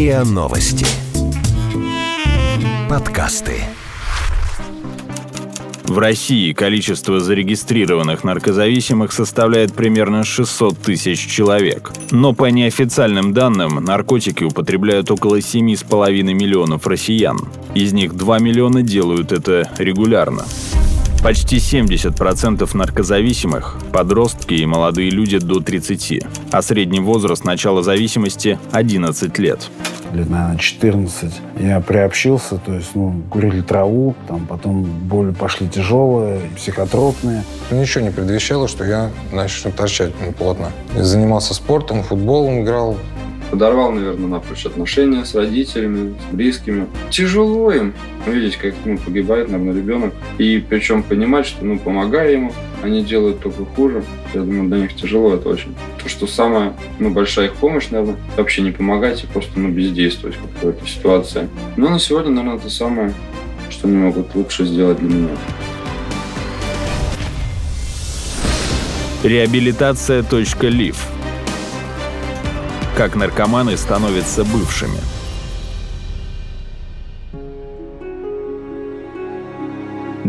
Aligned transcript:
РИА 0.00 0.24
Новости. 0.24 0.86
Подкасты. 2.88 3.56
В 5.84 5.98
России 5.98 6.54
количество 6.54 7.20
зарегистрированных 7.20 8.24
наркозависимых 8.24 9.12
составляет 9.12 9.74
примерно 9.74 10.24
600 10.24 10.78
тысяч 10.78 11.26
человек. 11.26 11.92
Но 12.12 12.32
по 12.32 12.46
неофициальным 12.46 13.34
данным, 13.34 13.84
наркотики 13.84 14.42
употребляют 14.42 15.10
около 15.10 15.36
7,5 15.36 16.22
миллионов 16.32 16.86
россиян. 16.86 17.38
Из 17.74 17.92
них 17.92 18.14
2 18.14 18.38
миллиона 18.38 18.80
делают 18.80 19.32
это 19.32 19.70
регулярно. 19.76 20.46
Почти 21.22 21.56
70% 21.56 22.66
наркозависимых– 22.74 23.76
подростки 23.92 24.54
и 24.54 24.64
молодые 24.64 25.10
люди 25.10 25.36
до 25.36 25.60
30, 25.60 26.22
а 26.50 26.62
средний 26.62 27.00
возраст 27.00 27.44
начала 27.44 27.82
зависимости– 27.82 28.58
11 28.72 29.38
лет. 29.38 29.68
Лет, 30.12 30.28
наверное, 30.28 30.58
14 30.58 31.32
я 31.60 31.80
приобщился, 31.80 32.56
то 32.58 32.74
есть, 32.74 32.94
ну, 32.94 33.22
курили 33.30 33.60
траву, 33.60 34.14
там 34.26 34.46
потом 34.46 34.82
боли 34.82 35.32
пошли 35.32 35.68
тяжелые, 35.68 36.40
психотропные. 36.56 37.44
Ничего 37.70 38.04
не 38.04 38.10
предвещало, 38.10 38.66
что 38.66 38.84
я 38.84 39.10
начну 39.32 39.70
торчать 39.70 40.12
плотно. 40.36 40.72
Я 40.94 41.04
занимался 41.04 41.54
спортом, 41.54 42.02
футболом 42.02 42.62
играл, 42.62 42.96
подорвал, 43.50 43.92
наверное, 43.92 44.28
напрочь 44.28 44.66
отношения 44.66 45.24
с 45.24 45.34
родителями, 45.34 46.14
с 46.30 46.34
близкими. 46.34 46.86
Тяжело 47.10 47.72
им 47.72 47.94
видеть, 48.26 48.56
как 48.56 48.74
ну, 48.84 48.96
погибает, 48.98 49.50
наверное, 49.50 49.74
ребенок. 49.74 50.14
И 50.38 50.64
причем 50.66 51.02
понимать, 51.02 51.46
что, 51.46 51.64
ну, 51.64 51.78
помогая 51.78 52.32
ему, 52.32 52.52
они 52.82 53.04
делают 53.04 53.40
только 53.40 53.64
хуже. 53.64 54.04
Я 54.32 54.40
думаю, 54.40 54.68
для 54.68 54.78
них 54.78 54.94
тяжело 54.94 55.34
это 55.34 55.48
очень. 55.48 55.74
То, 56.02 56.08
что 56.08 56.26
самая 56.26 56.74
ну, 56.98 57.10
большая 57.10 57.46
их 57.46 57.54
помощь, 57.54 57.88
наверное, 57.90 58.16
вообще 58.36 58.62
не 58.62 58.70
помогать 58.70 59.24
и 59.24 59.26
просто 59.26 59.58
ну, 59.58 59.68
бездействовать 59.68 60.36
в 60.36 60.54
какой-то 60.54 60.86
ситуации. 60.86 61.48
Но 61.76 61.88
на 61.88 61.98
сегодня, 61.98 62.30
наверное, 62.30 62.58
это 62.58 62.70
самое, 62.70 63.12
что 63.68 63.88
они 63.88 63.96
могут 63.96 64.34
лучше 64.34 64.64
сделать 64.64 64.98
для 64.98 65.08
меня. 65.08 65.36
Реабилитация.лив 69.22 70.96
как 72.96 73.14
наркоманы 73.14 73.76
становятся 73.76 74.44
бывшими. 74.44 75.00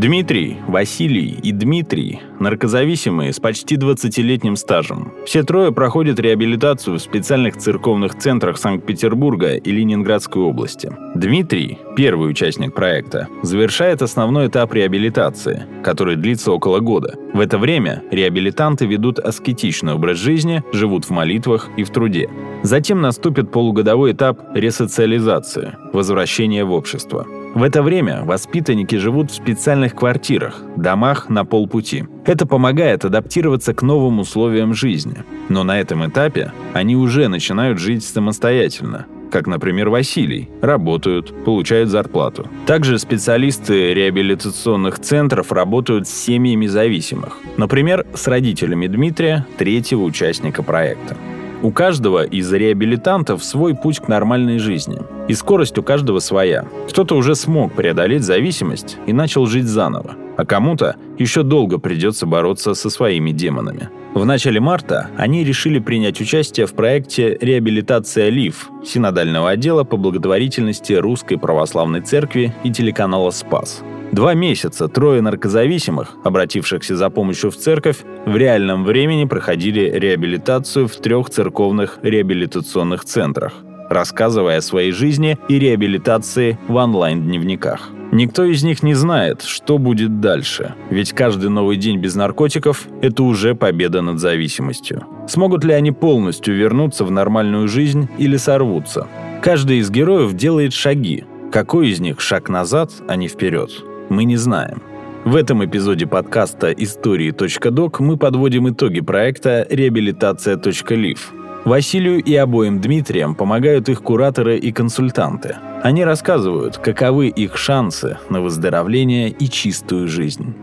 Дмитрий, 0.01 0.57
Василий 0.67 1.37
и 1.43 1.51
Дмитрий– 1.51 2.21
наркозависимые 2.39 3.31
с 3.31 3.39
почти 3.39 3.75
20-летним 3.75 4.55
стажем. 4.55 5.13
Все 5.27 5.43
трое 5.43 5.71
проходят 5.71 6.19
реабилитацию 6.19 6.97
в 6.97 7.01
специальных 7.03 7.57
церковных 7.57 8.17
центрах 8.17 8.57
Санкт-Петербурга 8.57 9.57
и 9.57 9.71
Ленинградской 9.71 10.41
области. 10.41 10.91
Дмитрий, 11.13 11.77
первый 11.95 12.31
участник 12.31 12.73
проекта, 12.73 13.27
завершает 13.43 14.01
основной 14.01 14.47
этап 14.47 14.73
реабилитации, 14.73 15.67
который 15.83 16.15
длится 16.15 16.51
около 16.51 16.79
года. 16.79 17.13
В 17.33 17.39
это 17.39 17.59
время 17.59 18.01
реабилитанты 18.09 18.87
ведут 18.87 19.19
аскетичный 19.19 19.93
образ 19.93 20.17
жизни, 20.17 20.63
живут 20.73 21.05
в 21.05 21.11
молитвах 21.11 21.69
и 21.77 21.83
в 21.83 21.91
труде. 21.91 22.27
Затем 22.63 23.01
наступит 23.01 23.51
полугодовой 23.51 24.13
этап 24.13 24.39
ресоциализации– 24.55 25.75
возвращения 25.93 26.65
в 26.65 26.71
общество. 26.71 27.27
В 27.53 27.63
это 27.63 27.83
время 27.83 28.23
воспитанники 28.23 28.95
живут 28.95 29.29
в 29.29 29.35
специальных 29.35 29.93
квартирах, 29.93 30.61
домах 30.77 31.27
на 31.29 31.43
полпути. 31.43 32.05
Это 32.25 32.45
помогает 32.45 33.03
адаптироваться 33.03 33.73
к 33.73 33.81
новым 33.81 34.19
условиям 34.19 34.73
жизни. 34.73 35.17
Но 35.49 35.63
на 35.63 35.77
этом 35.77 36.07
этапе 36.07 36.53
они 36.73 36.95
уже 36.95 37.27
начинают 37.27 37.77
жить 37.77 38.05
самостоятельно, 38.05 39.05
как, 39.31 39.47
например, 39.47 39.89
Василий, 39.89 40.49
работают, 40.61 41.43
получают 41.43 41.89
зарплату. 41.89 42.47
Также 42.65 42.97
специалисты 42.97 43.93
реабилитационных 43.93 44.99
центров 44.99 45.51
работают 45.51 46.07
с 46.07 46.11
семьями 46.11 46.67
зависимых, 46.67 47.37
например, 47.57 48.05
с 48.13 48.27
родителями 48.27 48.87
Дмитрия, 48.87 49.45
третьего 49.57 50.03
участника 50.03 50.63
проекта. 50.63 51.17
У 51.63 51.71
каждого 51.71 52.23
из 52.23 52.51
реабилитантов 52.51 53.43
свой 53.43 53.75
путь 53.75 53.99
к 53.99 54.07
нормальной 54.07 54.57
жизни. 54.57 54.97
И 55.27 55.35
скорость 55.35 55.77
у 55.77 55.83
каждого 55.83 56.17
своя. 56.17 56.65
Кто-то 56.89 57.15
уже 57.15 57.35
смог 57.35 57.73
преодолеть 57.73 58.23
зависимость 58.23 58.97
и 59.05 59.13
начал 59.13 59.45
жить 59.45 59.65
заново. 59.65 60.15
А 60.37 60.45
кому-то 60.45 60.95
еще 61.19 61.43
долго 61.43 61.77
придется 61.77 62.25
бороться 62.25 62.73
со 62.73 62.89
своими 62.89 63.31
демонами. 63.31 63.89
В 64.15 64.25
начале 64.25 64.59
марта 64.59 65.11
они 65.17 65.43
решили 65.43 65.77
принять 65.77 66.19
участие 66.19 66.65
в 66.65 66.73
проекте 66.73 67.37
«Реабилитация 67.39 68.29
ЛИВ» 68.29 68.71
Синодального 68.83 69.51
отдела 69.51 69.83
по 69.83 69.97
благотворительности 69.97 70.93
Русской 70.93 71.37
Православной 71.37 72.01
Церкви 72.01 72.55
и 72.63 72.71
телеканала 72.71 73.29
«Спас». 73.29 73.83
Два 74.11 74.33
месяца 74.33 74.89
трое 74.89 75.21
наркозависимых, 75.21 76.17
обратившихся 76.25 76.97
за 76.97 77.09
помощью 77.09 77.49
в 77.49 77.55
церковь, 77.55 77.99
в 78.25 78.35
реальном 78.35 78.83
времени 78.83 79.23
проходили 79.23 79.89
реабилитацию 79.89 80.89
в 80.89 80.95
трех 80.97 81.29
церковных 81.29 81.99
реабилитационных 82.01 83.05
центрах, 83.05 83.53
рассказывая 83.89 84.57
о 84.57 84.61
своей 84.61 84.91
жизни 84.91 85.37
и 85.47 85.57
реабилитации 85.59 86.59
в 86.67 86.75
онлайн-дневниках. 86.75 87.89
Никто 88.11 88.43
из 88.43 88.61
них 88.63 88.83
не 88.83 88.93
знает, 88.93 89.43
что 89.43 89.77
будет 89.77 90.19
дальше, 90.19 90.75
ведь 90.89 91.13
каждый 91.13 91.49
новый 91.49 91.77
день 91.77 91.97
без 91.97 92.13
наркотиков– 92.15 92.87
это 93.01 93.23
уже 93.23 93.55
победа 93.55 94.01
над 94.01 94.19
зависимостью. 94.19 95.05
Смогут 95.29 95.63
ли 95.63 95.71
они 95.71 95.93
полностью 95.93 96.53
вернуться 96.53 97.05
в 97.05 97.11
нормальную 97.11 97.69
жизнь 97.69 98.09
или 98.17 98.35
сорвутся? 98.35 99.07
Каждый 99.41 99.77
из 99.77 99.89
героев 99.89 100.33
делает 100.33 100.73
шаги. 100.73 101.23
Какой 101.53 101.89
из 101.89 102.01
них 102.01 102.19
шаг 102.19 102.49
назад, 102.49 102.91
а 103.07 103.15
не 103.15 103.29
вперед? 103.29 103.71
Мы 104.11 104.25
не 104.25 104.37
знаем. 104.37 104.83
В 105.25 105.35
этом 105.35 105.63
эпизоде 105.65 106.05
подкаста 106.05 106.71
«Истории.док» 106.71 107.99
мы 107.99 108.17
подводим 108.17 108.69
итоги 108.69 109.01
проекта 109.01 109.65
«Реабилитация.лив». 109.69 111.33
Василию 111.63 112.23
и 112.23 112.35
обоим 112.35 112.81
Дмитриям 112.81 113.35
помогают 113.35 113.87
их 113.87 114.01
кураторы 114.01 114.57
и 114.57 114.71
консультанты. 114.71 115.57
Они 115.83 116.03
рассказывают, 116.03 116.77
каковы 116.77 117.27
их 117.27 117.55
шансы 117.55 118.17
на 118.29 118.41
выздоровление 118.41 119.29
и 119.29 119.47
чистую 119.47 120.07
жизнь. 120.07 120.55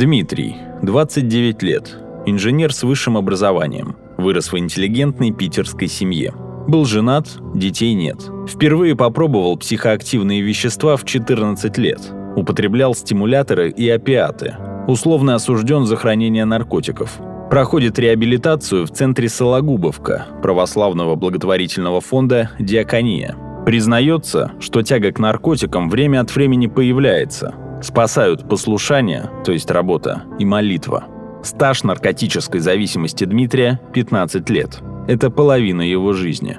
Дмитрий, 0.00 0.56
29 0.80 1.62
лет, 1.62 1.98
инженер 2.24 2.72
с 2.72 2.84
высшим 2.84 3.18
образованием, 3.18 3.96
вырос 4.16 4.50
в 4.50 4.56
интеллигентной 4.56 5.30
питерской 5.30 5.88
семье. 5.88 6.32
Был 6.66 6.86
женат, 6.86 7.28
детей 7.54 7.92
нет. 7.92 8.16
Впервые 8.48 8.96
попробовал 8.96 9.58
психоактивные 9.58 10.40
вещества 10.40 10.96
в 10.96 11.04
14 11.04 11.76
лет. 11.76 12.00
Употреблял 12.34 12.94
стимуляторы 12.94 13.68
и 13.68 13.90
опиаты. 13.90 14.56
Условно 14.88 15.34
осужден 15.34 15.84
за 15.84 15.96
хранение 15.96 16.46
наркотиков. 16.46 17.18
Проходит 17.50 17.98
реабилитацию 17.98 18.86
в 18.86 18.90
центре 18.90 19.28
Сологубовка, 19.28 20.28
православного 20.42 21.14
благотворительного 21.14 22.00
фонда 22.00 22.52
«Диакония». 22.58 23.36
Признается, 23.66 24.52
что 24.60 24.80
тяга 24.80 25.12
к 25.12 25.18
наркотикам 25.18 25.90
время 25.90 26.22
от 26.22 26.34
времени 26.34 26.68
появляется, 26.68 27.54
Спасают 27.82 28.46
послушание, 28.46 29.30
то 29.42 29.52
есть 29.52 29.70
работа, 29.70 30.24
и 30.38 30.44
молитва. 30.44 31.08
Стаж 31.42 31.82
наркотической 31.82 32.60
зависимости 32.60 33.24
Дмитрия– 33.24 33.80
15 33.94 34.50
лет. 34.50 34.80
Это 35.08 35.30
половина 35.30 35.80
его 35.80 36.12
жизни. 36.12 36.58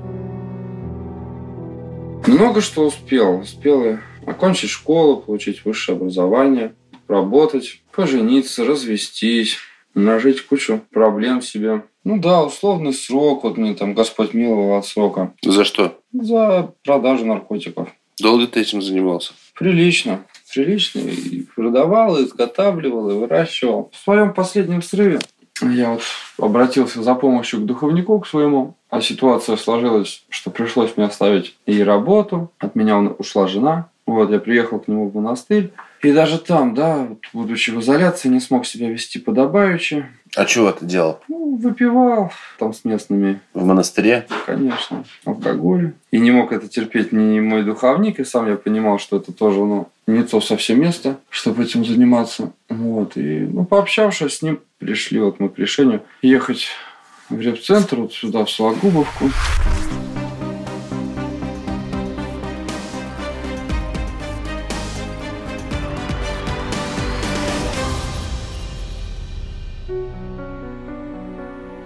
Много 2.26 2.62
что 2.62 2.88
успел. 2.88 3.42
Успел 3.42 4.00
окончить 4.26 4.72
школу, 4.72 5.18
получить 5.18 5.64
высшее 5.64 5.96
образование, 5.96 6.74
работать, 7.08 7.84
пожениться, 7.96 8.66
развестись, 8.66 9.58
нажить 9.94 10.42
кучу 10.48 10.82
проблем 10.92 11.44
себе. 11.44 11.84
Ну 12.04 12.20
да, 12.20 12.44
условный 12.44 12.94
срок, 12.94 13.44
вот 13.44 13.58
мне 13.58 13.76
там 13.76 13.94
Господь 13.94 14.34
миловал 14.34 14.80
от 14.80 14.88
срока. 14.88 15.36
За 15.44 15.66
что? 15.66 16.00
За 16.14 16.74
продажу 16.84 17.26
наркотиков. 17.26 17.90
Долго 18.20 18.48
ты 18.48 18.62
этим 18.62 18.82
занимался? 18.82 19.34
Прилично 19.54 20.26
прилично 20.54 21.00
и 21.00 21.44
продавал, 21.44 22.18
и 22.18 22.26
изготавливал, 22.26 23.10
и 23.10 23.14
выращивал. 23.14 23.92
В 23.94 23.98
своем 23.98 24.34
последнем 24.34 24.82
срыве 24.82 25.20
я 25.62 25.92
вот 25.92 26.02
обратился 26.38 27.04
за 27.04 27.16
помощью 27.16 27.62
к 27.62 27.66
духовнику, 27.66 28.20
к 28.20 28.28
своему, 28.28 28.76
а 28.90 29.02
ситуация 29.02 29.58
сложилась, 29.58 30.24
что 30.30 30.50
пришлось 30.50 30.98
мне 30.98 31.06
оставить 31.06 31.56
и 31.66 31.84
работу, 31.84 32.52
от 32.60 32.76
меня 32.76 33.00
ушла 33.00 33.48
жена. 33.48 33.90
Вот, 34.08 34.32
я 34.32 34.40
приехал 34.40 34.80
к 34.80 34.88
нему 34.88 35.10
в 35.10 35.16
монастырь, 35.16 35.72
И 36.02 36.12
даже 36.12 36.40
там, 36.40 36.74
да, 36.74 37.08
будучи 37.34 37.70
в 37.70 37.80
изоляции, 37.80 38.30
не 38.30 38.40
смог 38.40 38.66
себя 38.66 38.90
вести 38.90 39.20
подобаючи. 39.20 40.06
А 40.36 40.46
чего 40.46 40.72
ты 40.72 40.86
делал? 40.86 41.20
Ну, 41.28 41.56
выпивал 41.58 42.32
там 42.58 42.74
с 42.74 42.84
местными, 42.84 43.40
В 43.54 43.64
монастыре? 43.66 44.26
конечно, 44.46 45.04
алкоголь. 45.26 45.94
И 46.10 46.20
не 46.20 46.32
мог 46.32 46.52
это 46.52 46.68
терпеть 46.68 47.12
ни 47.12 47.40
мой 47.40 47.64
духовник, 47.64 48.20
и 48.20 48.24
сам 48.24 48.48
я 48.50 48.56
понимал, 48.56 48.98
что 48.98 49.18
это 49.18 49.32
тоже, 49.32 49.60
ну, 49.60 49.88
не 50.08 50.24
то 50.24 50.42
совсем 50.42 50.82
место, 50.82 51.18
чтобы 51.30 51.64
этим 51.64 51.86
заниматься. 51.86 52.52
Вот, 52.70 53.16
и, 53.18 53.40
ну, 53.40 53.66
пообщавшись 53.66 54.38
с 54.38 54.42
ним, 54.42 54.60
пришли 54.80 55.20
вот 55.20 55.40
мы 55.40 55.50
к 55.50 55.60
решению 55.60 56.02
ехать 56.22 56.68
в 57.30 57.40
реп-центр, 57.40 57.98
вот 57.98 58.14
сюда, 58.14 58.44
в 58.46 58.50
Сологубовку. 58.50 59.30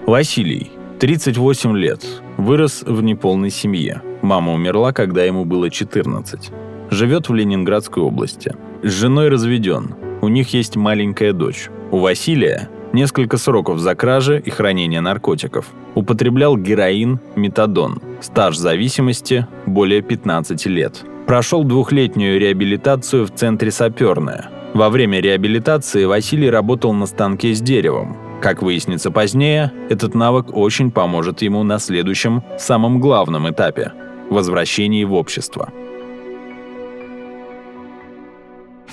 Василий, 0.06 0.70
38 1.00 1.76
лет, 1.76 2.06
вырос 2.38 2.84
в 2.84 3.02
неполной 3.02 3.50
семье. 3.50 4.04
Мама 4.22 4.54
умерла, 4.54 4.94
когда 4.94 5.24
ему 5.24 5.46
было 5.46 5.72
14. 5.72 6.52
Живет 6.92 7.28
в 7.28 7.34
Ленинградской 7.34 8.04
области. 8.04 8.54
С 8.84 8.92
женой 8.92 9.30
разведен. 9.30 9.96
У 10.22 10.28
них 10.28 10.54
есть 10.54 10.76
маленькая 10.76 11.34
дочь. 11.34 11.70
У 11.90 11.98
Василия 11.98 12.70
несколько 12.94 13.38
сроков 13.38 13.80
за 13.80 13.96
кражи 13.96 14.40
и 14.46 14.52
хранение 14.52 15.02
наркотиков. 15.02 15.66
Употреблял 15.96 16.56
героин, 16.56 17.20
метадон. 17.36 18.00
Стаж 18.22 18.58
зависимости– 18.58 19.48
более 19.66 20.04
15 20.04 20.68
лет. 20.68 21.04
Прошел 21.26 21.64
двухлетнюю 21.64 22.40
реабилитацию 22.40 23.26
в 23.26 23.32
центре 23.32 23.72
«Саперная». 23.72 24.52
Во 24.76 24.90
время 24.90 25.20
реабилитации 25.20 26.06
Василий 26.06 26.52
работал 26.52 26.94
на 26.94 27.08
станке 27.08 27.56
с 27.56 27.62
деревом. 27.62 28.18
Как 28.46 28.62
выяснится 28.62 29.10
позднее, 29.10 29.72
этот 29.90 30.14
навык 30.14 30.56
очень 30.56 30.92
поможет 30.92 31.42
ему 31.42 31.64
на 31.64 31.80
следующем, 31.80 32.44
самом 32.60 33.00
главном 33.00 33.50
этапе– 33.50 33.92
возвращении 34.30 35.04
в 35.04 35.14
общество. 35.14 35.74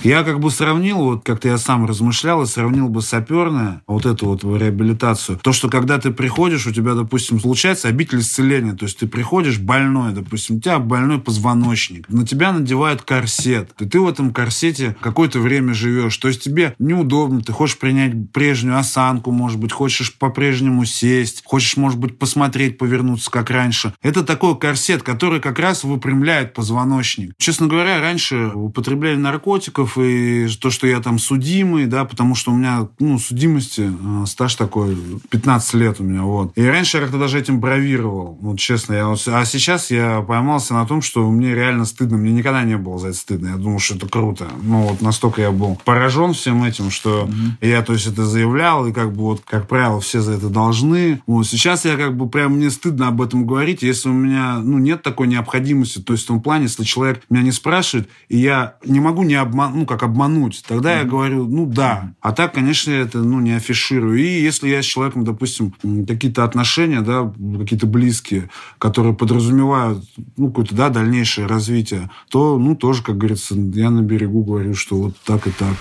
Я 0.03 0.23
как 0.23 0.41
бы 0.41 0.51
сравнил, 0.51 0.97
вот 0.97 1.23
как-то 1.23 1.47
я 1.47 1.57
сам 1.57 1.85
размышлял, 1.85 2.43
и 2.43 2.45
сравнил 2.45 2.89
бы 2.89 3.01
саперное, 3.01 3.81
вот 3.87 4.05
эту 4.05 4.25
вот 4.25 4.43
реабилитацию. 4.43 5.39
То, 5.41 5.53
что 5.53 5.69
когда 5.69 5.97
ты 5.97 6.11
приходишь, 6.11 6.67
у 6.67 6.73
тебя, 6.73 6.93
допустим, 6.93 7.39
получается 7.39 7.87
обитель 7.87 8.19
исцеления. 8.19 8.73
То 8.73 8.83
есть 8.83 8.99
ты 8.99 9.07
приходишь 9.07 9.59
больной, 9.59 10.11
допустим, 10.11 10.57
у 10.57 10.59
тебя 10.59 10.79
больной 10.79 11.19
позвоночник. 11.19 12.09
На 12.09 12.27
тебя 12.27 12.51
надевают 12.51 13.03
корсет. 13.03 13.71
И 13.79 13.85
ты 13.85 14.01
в 14.01 14.07
этом 14.07 14.33
корсете 14.33 14.97
какое-то 14.99 15.39
время 15.39 15.73
живешь. 15.73 16.17
То 16.17 16.27
есть 16.27 16.43
тебе 16.43 16.75
неудобно, 16.79 17.41
ты 17.41 17.53
хочешь 17.53 17.77
принять 17.77 18.31
прежнюю 18.33 18.77
осанку, 18.77 19.31
может 19.31 19.57
быть, 19.57 19.71
хочешь 19.71 20.13
по-прежнему 20.13 20.83
сесть, 20.83 21.43
хочешь, 21.45 21.77
может 21.77 21.97
быть, 21.97 22.19
посмотреть, 22.19 22.77
повернуться, 22.77 23.31
как 23.31 23.49
раньше. 23.49 23.93
Это 24.01 24.23
такой 24.23 24.57
корсет, 24.59 25.01
который 25.01 25.39
как 25.39 25.59
раз 25.59 25.85
выпрямляет 25.85 26.53
позвоночник. 26.53 27.33
Честно 27.37 27.67
говоря, 27.67 28.01
раньше 28.01 28.51
употребление 28.53 29.19
наркотиков 29.19 29.92
и 29.97 30.47
то, 30.61 30.69
что 30.69 30.87
я 30.87 30.99
там 30.99 31.19
судимый, 31.19 31.85
да, 31.85 32.05
потому 32.05 32.35
что 32.35 32.51
у 32.51 32.55
меня, 32.55 32.87
ну, 32.99 33.19
судимости, 33.19 33.89
э, 33.91 34.25
стаж 34.25 34.55
такой, 34.55 34.97
15 35.29 35.73
лет 35.75 35.99
у 35.99 36.03
меня, 36.03 36.23
вот. 36.23 36.51
И 36.55 36.65
раньше 36.65 36.97
я 36.97 37.03
как-то 37.03 37.17
даже 37.17 37.39
этим 37.39 37.59
бравировал, 37.59 38.37
вот 38.41 38.59
честно. 38.59 38.93
Я, 38.93 39.11
а 39.11 39.45
сейчас 39.45 39.91
я 39.91 40.21
поймался 40.21 40.73
на 40.73 40.85
том, 40.85 41.01
что 41.01 41.29
мне 41.29 41.53
реально 41.53 41.85
стыдно. 41.85 42.17
Мне 42.17 42.31
никогда 42.31 42.63
не 42.63 42.77
было 42.77 42.97
за 42.97 43.09
это 43.09 43.17
стыдно. 43.17 43.47
Я 43.49 43.55
думал, 43.57 43.79
что 43.79 43.95
это 43.95 44.07
круто. 44.07 44.47
Ну, 44.61 44.83
вот 44.83 45.01
настолько 45.01 45.41
я 45.41 45.51
был 45.51 45.79
поражен 45.83 46.33
всем 46.33 46.63
этим, 46.63 46.91
что 46.91 47.27
mm-hmm. 47.27 47.67
я, 47.67 47.81
то 47.81 47.93
есть, 47.93 48.07
это 48.07 48.25
заявлял, 48.25 48.87
и 48.87 48.93
как 48.93 49.13
бы 49.13 49.21
вот, 49.21 49.41
как 49.45 49.67
правило, 49.67 49.99
все 49.99 50.21
за 50.21 50.33
это 50.33 50.49
должны. 50.49 51.21
Вот 51.27 51.45
сейчас 51.47 51.85
я 51.85 51.97
как 51.97 52.15
бы 52.15 52.29
прям, 52.29 52.53
мне 52.53 52.69
стыдно 52.69 53.07
об 53.07 53.21
этом 53.21 53.45
говорить, 53.45 53.81
если 53.81 54.09
у 54.09 54.13
меня, 54.13 54.59
ну, 54.59 54.77
нет 54.77 55.03
такой 55.03 55.27
необходимости, 55.27 55.99
то 55.99 56.13
есть 56.13 56.25
в 56.25 56.27
том 56.27 56.41
плане, 56.41 56.63
если 56.63 56.83
человек 56.83 57.21
меня 57.29 57.43
не 57.43 57.51
спрашивает, 57.51 58.09
и 58.29 58.37
я 58.37 58.75
не 58.85 58.99
могу 58.99 59.23
не 59.23 59.35
обмануть, 59.35 59.82
ну, 59.83 59.87
как 59.87 60.03
обмануть. 60.03 60.63
Тогда 60.65 60.93
mm-hmm. 60.93 60.99
я 60.99 61.03
говорю, 61.03 61.47
ну 61.47 61.65
да. 61.65 62.13
А 62.21 62.31
так, 62.31 62.53
конечно, 62.53 62.91
это 62.91 63.19
ну, 63.19 63.41
не 63.41 63.51
афиширую. 63.51 64.17
И 64.17 64.41
если 64.41 64.69
я 64.69 64.81
с 64.81 64.85
человеком, 64.85 65.25
допустим, 65.25 65.73
какие-то 66.07 66.45
отношения, 66.45 67.01
да, 67.01 67.33
какие-то 67.59 67.85
близкие, 67.85 68.49
которые 68.79 69.13
подразумевают 69.13 70.03
ну, 70.37 70.47
какое-то 70.47 70.73
да, 70.75 70.89
дальнейшее 70.89 71.47
развитие, 71.47 72.09
то, 72.29 72.57
ну, 72.57 72.75
тоже, 72.75 73.03
как 73.03 73.17
говорится, 73.17 73.55
я 73.55 73.89
на 73.89 74.01
берегу 74.01 74.43
говорю, 74.43 74.73
что 74.73 74.95
вот 74.95 75.17
так 75.25 75.47
и 75.47 75.51
так. 75.51 75.75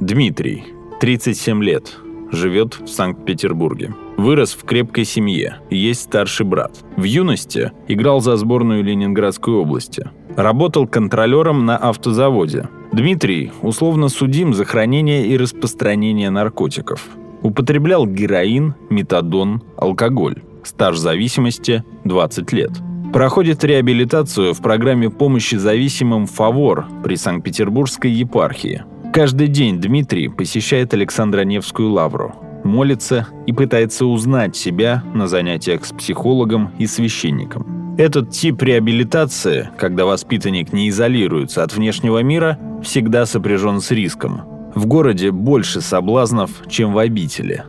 Дмитрий, 0.00 0.81
37 1.02 1.64
лет, 1.64 1.98
живет 2.30 2.78
в 2.78 2.86
Санкт-Петербурге. 2.86 3.92
Вырос 4.16 4.52
в 4.52 4.62
крепкой 4.62 5.04
семье, 5.04 5.56
есть 5.68 6.02
старший 6.02 6.46
брат. 6.46 6.78
В 6.96 7.02
юности 7.02 7.72
играл 7.88 8.20
за 8.20 8.36
сборную 8.36 8.84
Ленинградской 8.84 9.52
области. 9.52 10.08
Работал 10.36 10.86
контролером 10.86 11.66
на 11.66 11.76
автозаводе. 11.76 12.68
Дмитрий 12.92 13.50
условно 13.62 14.10
судим 14.10 14.54
за 14.54 14.64
хранение 14.64 15.26
и 15.26 15.36
распространение 15.36 16.30
наркотиков. 16.30 17.04
Употреблял 17.42 18.06
героин, 18.06 18.76
метадон, 18.88 19.60
алкоголь. 19.76 20.36
Стаж 20.62 20.98
зависимости– 20.98 21.82
20 22.04 22.52
лет. 22.52 22.70
Проходит 23.12 23.64
реабилитацию 23.64 24.54
в 24.54 24.62
программе 24.62 25.10
помощи 25.10 25.56
зависимым 25.56 26.26
«Фавор» 26.26 26.86
при 27.02 27.16
Санкт-Петербургской 27.16 28.12
епархии. 28.12 28.84
Каждый 29.12 29.48
день 29.48 29.78
Дмитрий 29.78 30.28
посещает 30.28 30.94
Александро-Невскую 30.94 31.90
лавру, 31.90 32.34
молится 32.64 33.28
и 33.46 33.52
пытается 33.52 34.06
узнать 34.06 34.56
себя 34.56 35.04
на 35.12 35.28
занятиях 35.28 35.84
с 35.84 35.92
психологом 35.92 36.70
и 36.78 36.86
священником. 36.86 37.94
Этот 37.98 38.30
тип 38.30 38.62
реабилитации, 38.62 39.68
когда 39.76 40.06
воспитанник 40.06 40.72
не 40.72 40.88
изолируется 40.88 41.62
от 41.62 41.74
внешнего 41.74 42.22
мира, 42.22 42.58
всегда 42.82 43.26
сопряжен 43.26 43.82
с 43.82 43.90
риском. 43.90 44.44
В 44.74 44.86
городе 44.86 45.30
больше 45.30 45.82
соблазнов, 45.82 46.50
чем 46.70 46.94
в 46.94 46.98
обители. 46.98 47.64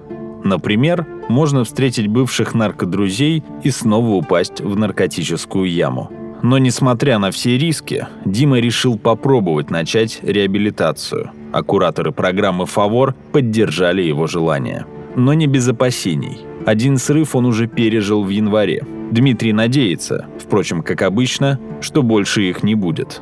Например, 0.45 1.05
можно 1.27 1.65
встретить 1.65 2.07
бывших 2.07 2.53
наркодрузей 2.53 3.43
и 3.63 3.69
снова 3.69 4.11
упасть 4.11 4.61
в 4.61 4.77
наркотическую 4.77 5.69
яму. 5.69 6.09
Но 6.43 6.57
несмотря 6.57 7.19
на 7.19 7.31
все 7.31 7.57
риски, 7.57 8.05
Дима 8.25 8.59
решил 8.59 8.99
попробовать 8.99 9.71
начать 9.71 10.19
реабилитацию, 10.21 11.31
а 11.53 11.63
кураторы 11.63 12.11
программы 12.11 12.65
«Фавор» 12.65 13.15
поддержали 13.31 14.01
его 14.01 14.27
желание. 14.27 14.85
Но 15.15 15.33
не 15.33 15.47
без 15.47 15.69
опасений. 15.69 16.41
Один 16.65 16.97
срыв 16.97 17.35
он 17.35 17.45
уже 17.45 17.67
пережил 17.67 18.23
в 18.23 18.29
январе. 18.29 18.85
Дмитрий 19.11 19.53
надеется, 19.53 20.25
впрочем, 20.37 20.83
как 20.83 21.01
обычно, 21.01 21.59
что 21.79 22.03
больше 22.03 22.43
их 22.43 22.61
не 22.61 22.75
будет. 22.75 23.21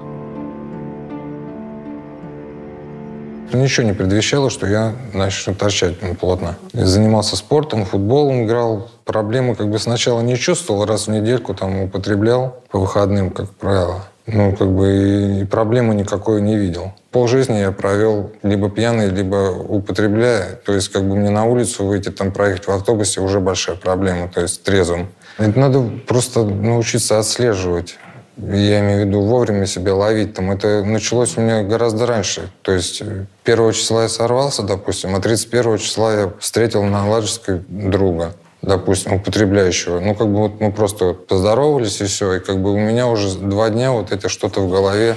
Ничего 3.53 3.86
не 3.86 3.93
предвещало, 3.93 4.50
что 4.50 4.67
я 4.67 4.93
начну 5.13 5.53
торчать 5.53 5.98
плотно. 6.20 6.55
Я 6.74 6.86
занимался 6.86 7.36
спортом, 7.36 7.86
футболом 7.86 8.46
играл. 8.46 8.89
Проблемы 9.05 9.55
как 9.55 9.70
бы 9.70 9.79
сначала 9.79 10.22
не 10.22 10.38
чувствовал, 10.38 10.86
раз 10.86 11.08
в 11.08 11.12
недельку 11.12 11.53
там 11.53 11.81
употреблял 11.81 12.62
по 12.70 12.79
выходным, 12.79 13.29
как 13.31 13.50
правило. 13.50 14.05
Ну, 14.27 14.55
как 14.55 14.70
бы 14.70 15.41
и 15.41 15.46
проблемы 15.46 15.96
никакой 15.96 16.41
не 16.41 16.55
видел. 16.55 16.93
Пол 17.12 17.27
жизни 17.27 17.58
я 17.58 17.72
провел 17.72 18.31
либо 18.43 18.70
пьяный, 18.70 19.10
либо 19.10 19.51
употребляя. 19.51 20.55
То 20.65 20.74
есть 20.74 20.89
как 20.89 21.03
бы 21.03 21.15
мне 21.15 21.29
на 21.29 21.46
улицу 21.46 21.86
выйти, 21.86 22.10
там 22.10 22.31
проехать 22.31 22.67
в 22.67 22.72
автобусе 22.72 23.20
уже 23.20 23.39
большая 23.39 23.75
проблема, 23.75 24.29
то 24.29 24.41
есть 24.41 24.63
трезвым. 24.63 25.10
Это 25.38 25.60
надо 25.60 25.81
просто 26.08 26.46
научиться 26.46 27.20
отслеживать 27.20 27.98
я 28.38 28.79
имею 28.79 29.03
в 29.03 29.07
виду 29.07 29.21
вовремя 29.21 29.65
себя 29.65 29.93
ловить. 29.93 30.33
Там 30.33 30.51
это 30.51 30.83
началось 30.83 31.38
у 31.38 31.41
меня 31.41 31.63
гораздо 31.63 32.05
раньше. 32.05 32.50
То 32.61 32.71
есть 32.71 33.01
э, 33.01 33.25
первого 33.43 33.73
числа 33.73 34.03
я 34.03 34.09
сорвался, 34.09 34.63
допустим, 34.63 35.15
а 35.15 35.19
31 35.19 35.77
числа 35.77 36.13
я 36.13 36.33
встретил 36.39 36.83
на 36.83 37.07
Ладожской 37.07 37.61
друга 37.67 38.33
допустим, 38.61 39.13
употребляющего. 39.13 40.00
Ну, 40.00 40.13
как 40.13 40.27
бы 40.27 40.38
вот 40.38 40.61
мы 40.61 40.71
просто 40.71 41.13
поздоровались 41.13 42.00
и 42.01 42.05
все. 42.05 42.33
И 42.33 42.39
как 42.39 42.61
бы 42.61 42.71
у 42.73 42.77
меня 42.77 43.07
уже 43.07 43.38
два 43.38 43.69
дня 43.69 43.91
вот 43.91 44.11
это 44.11 44.29
что-то 44.29 44.61
в 44.61 44.69
голове. 44.69 45.15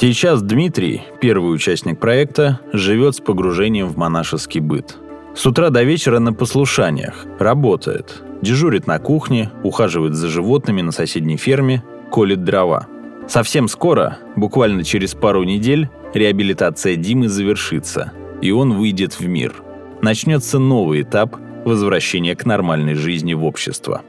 Сейчас 0.00 0.42
Дмитрий, 0.42 1.02
первый 1.20 1.52
участник 1.52 1.98
проекта, 1.98 2.60
живет 2.72 3.16
с 3.16 3.20
погружением 3.20 3.88
в 3.88 3.96
монашеский 3.96 4.60
быт. 4.60 4.96
С 5.34 5.44
утра 5.44 5.70
до 5.70 5.82
вечера 5.82 6.20
на 6.20 6.32
послушаниях. 6.32 7.26
Работает. 7.40 8.22
Дежурит 8.40 8.86
на 8.86 9.00
кухне, 9.00 9.50
ухаживает 9.64 10.14
за 10.14 10.28
животными 10.28 10.82
на 10.82 10.92
соседней 10.92 11.36
ферме, 11.36 11.82
колет 12.12 12.44
дрова. 12.44 12.86
Совсем 13.26 13.66
скоро, 13.66 14.18
буквально 14.36 14.84
через 14.84 15.14
пару 15.14 15.42
недель, 15.42 15.88
реабилитация 16.14 16.94
Димы 16.94 17.28
завершится, 17.28 18.12
и 18.40 18.52
он 18.52 18.74
выйдет 18.74 19.18
в 19.18 19.26
мир. 19.26 19.52
Начнется 20.00 20.60
новый 20.60 21.02
этап 21.02 21.34
возвращения 21.64 22.36
к 22.36 22.46
нормальной 22.46 22.94
жизни 22.94 23.34
в 23.34 23.44
общество. 23.44 24.02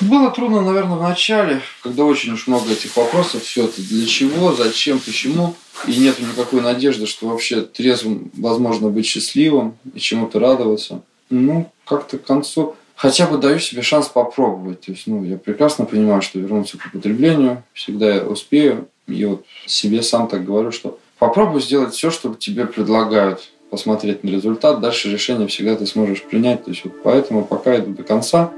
Было 0.00 0.30
трудно, 0.30 0.62
наверное, 0.62 0.96
в 0.96 1.02
начале, 1.02 1.60
когда 1.82 2.04
очень 2.04 2.32
уж 2.32 2.46
много 2.46 2.72
этих 2.72 2.96
вопросов, 2.96 3.42
все 3.44 3.64
это 3.64 3.80
для 3.80 4.06
чего, 4.06 4.52
зачем, 4.52 4.98
почему, 4.98 5.54
и 5.86 5.96
нет 5.96 6.18
никакой 6.18 6.60
надежды, 6.60 7.06
что 7.06 7.28
вообще 7.28 7.62
трезвым 7.62 8.30
возможно 8.34 8.88
быть 8.88 9.06
счастливым 9.06 9.76
и 9.94 10.00
чему-то 10.00 10.40
радоваться. 10.40 11.02
Ну, 11.30 11.70
как-то 11.84 12.18
к 12.18 12.24
концу 12.24 12.76
хотя 12.96 13.26
бы 13.26 13.38
даю 13.38 13.58
себе 13.58 13.82
шанс 13.82 14.08
попробовать. 14.08 14.82
То 14.82 14.92
есть, 14.92 15.06
ну, 15.06 15.24
я 15.24 15.36
прекрасно 15.36 15.84
понимаю, 15.84 16.22
что 16.22 16.38
вернуться 16.38 16.78
к 16.78 16.86
употреблению 16.86 17.62
всегда 17.72 18.14
я 18.14 18.24
успею. 18.24 18.88
И 19.06 19.24
вот 19.24 19.44
себе 19.66 20.02
сам 20.02 20.28
так 20.28 20.44
говорю, 20.44 20.72
что 20.72 20.98
попробуй 21.18 21.60
сделать 21.60 21.94
все, 21.94 22.10
что 22.10 22.34
тебе 22.34 22.66
предлагают 22.66 23.50
посмотреть 23.70 24.22
на 24.22 24.30
результат, 24.30 24.80
дальше 24.80 25.10
решение 25.10 25.48
всегда 25.48 25.74
ты 25.74 25.86
сможешь 25.86 26.22
принять. 26.22 26.64
То 26.64 26.70
есть 26.70 26.84
вот 26.84 27.02
поэтому 27.02 27.44
пока 27.44 27.76
иду 27.78 27.92
до 27.92 28.02
конца. 28.02 28.52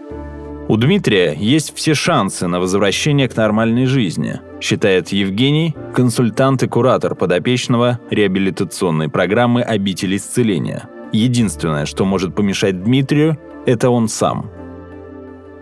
У 0.68 0.76
Дмитрия 0.76 1.32
есть 1.38 1.76
все 1.76 1.94
шансы 1.94 2.48
на 2.48 2.58
возвращение 2.58 3.28
к 3.28 3.36
нормальной 3.36 3.86
жизни, 3.86 4.40
считает 4.60 5.10
Евгений, 5.10 5.76
консультант 5.94 6.64
и 6.64 6.66
куратор 6.66 7.14
подопечного 7.14 8.00
реабилитационной 8.10 9.08
программы 9.08 9.62
«Обитель 9.62 10.16
исцеления». 10.16 10.88
Единственное, 11.12 11.86
что 11.86 12.04
может 12.04 12.34
помешать 12.34 12.82
Дмитрию, 12.82 13.38
это 13.64 13.90
он 13.90 14.08
сам– 14.08 14.50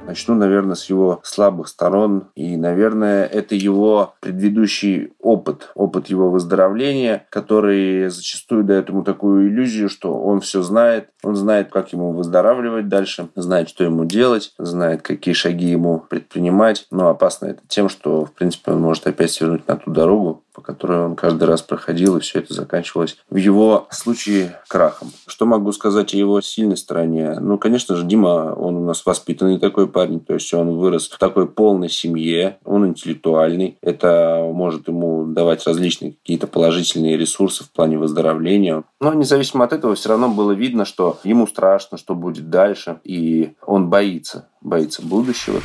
Начну, 0.06 0.34
наверное, 0.34 0.74
с 0.74 0.90
его 0.90 1.20
слабых 1.22 1.68
сторон. 1.68 2.28
И, 2.34 2.56
наверное, 2.56 3.24
это 3.24 3.54
его 3.54 4.14
предыдущий 4.20 5.12
опыт, 5.18 5.70
опыт 5.74 6.08
его 6.08 6.30
выздоровления, 6.30 7.26
который 7.30 8.08
зачастую 8.10 8.64
дает 8.64 8.90
ему 8.90 9.02
такую 9.02 9.48
иллюзию, 9.48 9.88
что 9.88 10.14
он 10.14 10.40
все 10.40 10.62
знает, 10.62 11.08
он 11.24 11.36
знает, 11.36 11.70
как 11.70 11.92
ему 11.92 12.12
выздоравливать 12.12 12.88
дальше, 12.88 13.28
знает, 13.34 13.68
что 13.68 13.84
ему 13.84 14.04
делать, 14.04 14.52
знает, 14.58 15.02
какие 15.02 15.34
шаги 15.34 15.66
ему 15.66 16.04
предпринимать. 16.08 16.86
Но 16.90 17.08
опасно 17.08 17.46
это 17.46 17.62
тем, 17.68 17.88
что, 17.88 18.24
в 18.24 18.32
принципе, 18.32 18.72
он 18.72 18.80
может 18.80 19.06
опять 19.06 19.30
свернуть 19.30 19.66
на 19.66 19.76
ту 19.76 19.90
дорогу, 19.90 20.44
по 20.54 20.60
которой 20.60 21.04
он 21.04 21.16
каждый 21.16 21.44
раз 21.44 21.62
проходил, 21.62 22.16
и 22.16 22.20
все 22.20 22.38
это 22.38 22.54
заканчивалось 22.54 23.16
в 23.28 23.36
его 23.36 23.88
случае 23.90 24.60
крахом. 24.68 25.10
Что 25.26 25.46
могу 25.46 25.72
сказать 25.72 26.14
о 26.14 26.16
его 26.16 26.40
сильной 26.40 26.76
стороне? 26.76 27.38
Ну, 27.40 27.58
конечно 27.58 27.96
же, 27.96 28.04
Дима, 28.04 28.54
он 28.56 28.76
у 28.76 28.84
нас 28.84 29.04
воспитанный 29.04 29.58
такой 29.58 29.88
парень, 29.88 30.20
то 30.20 30.34
есть 30.34 30.54
он 30.54 30.78
вырос 30.78 31.08
в 31.08 31.18
такой 31.18 31.48
полной 31.48 31.88
семье, 31.88 32.58
он 32.64 32.86
интеллектуальный, 32.86 33.78
это 33.82 34.48
может 34.52 34.86
ему 34.86 35.24
давать 35.26 35.66
различные 35.66 36.12
какие-то 36.12 36.46
положительные 36.46 37.16
ресурсы 37.16 37.64
в 37.64 37.72
плане 37.72 37.98
выздоровления. 37.98 38.84
Но 39.00 39.12
независимо 39.12 39.64
от 39.64 39.72
этого, 39.72 39.96
все 39.96 40.10
равно 40.10 40.28
было 40.28 40.52
видно, 40.52 40.84
что 40.84 41.13
ему 41.24 41.46
страшно, 41.46 41.98
что 41.98 42.14
будет 42.14 42.50
дальше, 42.50 43.00
и 43.04 43.54
он 43.66 43.88
боится, 43.88 44.48
боится 44.60 45.02
будущего. 45.02 45.60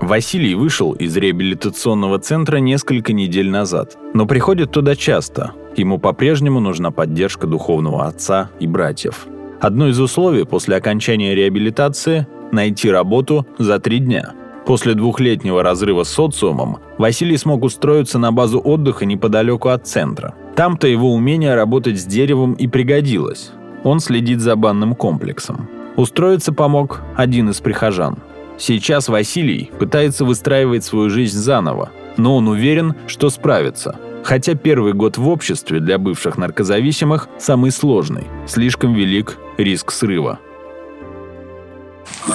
Василий 0.00 0.54
вышел 0.54 0.92
из 0.92 1.16
реабилитационного 1.16 2.18
центра 2.18 2.58
несколько 2.58 3.14
недель 3.14 3.48
назад, 3.48 3.96
но 4.12 4.26
приходит 4.26 4.70
туда 4.70 4.94
часто. 4.94 5.52
Ему 5.74 5.98
по-прежнему 5.98 6.60
нужна 6.60 6.90
поддержка 6.90 7.46
духовного 7.46 8.06
отца 8.06 8.50
и 8.60 8.66
братьев. 8.66 9.26
Одно 9.60 9.88
из 9.88 9.98
условий 9.98 10.44
после 10.44 10.76
окончания 10.76 11.34
реабилитации– 11.34 12.26
найти 12.52 12.90
работу 12.90 13.46
за 13.58 13.78
три 13.78 13.98
дня. 13.98 14.32
После 14.66 14.94
двухлетнего 14.94 15.62
разрыва 15.62 16.04
с 16.04 16.08
социумом 16.08 16.78
Василий 16.98 17.36
смог 17.36 17.64
устроиться 17.64 18.18
на 18.18 18.30
базу 18.30 18.60
отдыха 18.60 19.04
неподалеку 19.04 19.68
от 19.68 19.86
центра. 19.86 20.34
Там-то 20.54 20.86
его 20.86 21.12
умение 21.12 21.54
работать 21.54 22.00
с 22.00 22.04
деревом 22.04 22.52
и 22.52 22.68
пригодилось. 22.68 23.50
Он 23.82 23.98
следит 23.98 24.40
за 24.40 24.54
банным 24.54 24.94
комплексом. 24.94 25.68
Устроиться 25.96 26.52
помог 26.52 27.02
один 27.16 27.50
из 27.50 27.60
прихожан– 27.60 28.18
Сейчас 28.58 29.08
Василий 29.08 29.72
пытается 29.78 30.24
выстраивать 30.24 30.84
свою 30.84 31.10
жизнь 31.10 31.36
заново, 31.36 31.90
но 32.16 32.36
он 32.36 32.46
уверен, 32.46 32.94
что 33.08 33.28
справится. 33.28 33.96
Хотя 34.22 34.54
первый 34.54 34.92
год 34.92 35.18
в 35.18 35.28
обществе 35.28 35.80
для 35.80 35.98
бывших 35.98 36.38
наркозависимых 36.38 37.28
самый 37.40 37.72
сложный, 37.72 38.24
слишком 38.46 38.94
велик 38.94 39.36
риск 39.58 39.90
срыва. 39.90 40.38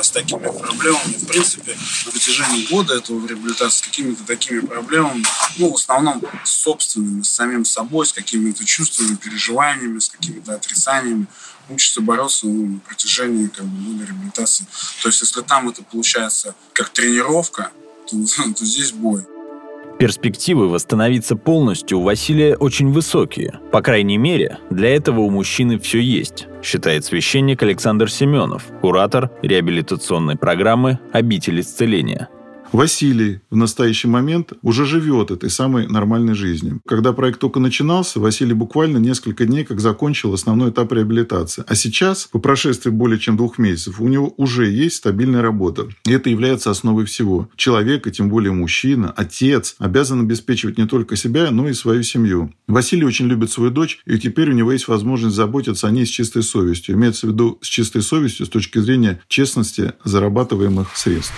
С 0.02 0.12
такими 0.12 0.40
проблемами, 0.40 1.14
в 1.14 1.28
принципе, 1.28 1.76
на 2.06 2.12
протяжении 2.12 2.66
года 2.68 2.96
этого 2.96 3.20
в 3.20 3.26
реабилитации, 3.26 3.78
с 3.78 3.82
какими-то 3.82 4.24
такими 4.24 4.60
проблемами, 4.60 5.24
ну, 5.58 5.72
в 5.72 5.76
основном 5.76 6.22
с 6.44 6.52
собственными, 6.52 7.24
с 7.24 7.30
самим 7.30 7.66
собой, 7.66 8.06
с 8.06 8.14
какими-то 8.14 8.66
чувствами, 8.66 9.16
переживаниями, 9.16 10.00
с 10.00 10.10
какими-то 10.10 10.54
отрицаниями, 10.56 11.28
учится 11.70 12.02
бороться 12.02 12.48
ну, 12.48 12.74
на 12.74 12.80
протяжении 12.80 13.48
как 13.48 13.66
бы, 13.66 13.92
года 13.92 14.06
реабилитации. 14.06 14.66
То 15.02 15.10
есть, 15.10 15.22
если 15.22 15.42
там 15.42 15.70
это 15.70 15.84
получается 15.84 16.56
как 16.74 16.90
тренировка, 16.90 17.72
то, 18.10 18.18
то 18.58 18.66
здесь 18.66 18.92
бой. 18.92 19.26
Перспективы 20.00 20.70
восстановиться 20.70 21.36
полностью 21.36 22.00
у 22.00 22.04
Василия 22.04 22.56
очень 22.56 22.92
высокие. 22.92 23.60
По 23.72 23.82
крайней 23.82 24.18
мере, 24.18 24.60
для 24.70 24.96
этого 24.96 25.22
у 25.22 25.32
мужчины 25.32 25.80
все 25.80 26.00
есть, 26.00 26.48
считает 26.62 27.04
священник 27.04 27.64
Александр 27.64 28.10
Семенов, 28.12 28.66
куратор 28.82 29.32
реабилитационной 29.42 30.38
программы 30.38 31.00
«Обитель 31.14 31.62
исцеления». 31.62 32.30
Василий 32.72 33.40
в 33.50 33.56
настоящий 33.56 34.08
момент 34.08 34.54
уже 34.62 34.86
живет 34.86 35.32
этой 35.32 35.50
самой 35.50 35.88
нормальной 35.88 36.36
жизнью. 36.36 36.82
Когда 36.86 37.14
проект 37.14 37.40
только 37.40 37.60
начинался, 37.60 38.20
Василий 38.20 38.54
буквально 38.54 38.98
несколько 38.98 39.46
дней 39.46 39.64
как 39.64 39.80
закончил 39.80 40.34
основной 40.34 40.72
этап 40.72 40.92
реабилитации. 40.92 41.64
А 41.68 41.76
сейчас, 41.76 42.26
по 42.26 42.40
прошествии 42.40 42.90
более 42.90 43.20
чем 43.20 43.38
двух 43.38 43.58
месяцев, 43.58 44.00
у 44.00 44.08
него 44.08 44.34
уже 44.38 44.70
есть 44.70 44.98
стабильная 44.98 45.42
работа. 45.42 45.88
И 46.06 46.12
это 46.12 46.30
является 46.30 46.70
основой 46.70 47.06
всего. 47.06 47.50
Человек, 47.56 48.08
и 48.08 48.12
тем 48.12 48.30
более 48.30 48.52
мужчина, 48.52 49.14
отец, 49.16 49.76
обязан 49.80 50.22
обеспечивать 50.22 50.78
не 50.78 50.88
только 50.88 51.16
себя, 51.16 51.52
но 51.52 51.70
и 51.70 51.74
свою 51.74 52.04
семью. 52.04 52.54
Василий 52.68 53.06
очень 53.06 53.28
любит 53.28 53.52
свою 53.52 53.72
дочь, 53.72 54.00
и 54.06 54.18
теперь 54.18 54.50
у 54.50 54.54
него 54.54 54.72
есть 54.72 54.88
возможность 54.88 55.36
заботиться 55.36 55.88
о 55.88 55.92
ней 55.92 56.06
с 56.06 56.10
чистой 56.10 56.44
совестью. 56.44 56.96
Имеется 56.96 57.28
в 57.28 57.32
виду 57.32 57.60
с 57.62 57.68
чистой 57.68 58.02
совестью 58.02 58.46
с 58.46 58.50
точки 58.50 58.80
зрения 58.80 59.22
честности 59.28 59.94
зарабатываемых 60.04 60.96
средств. 60.96 61.34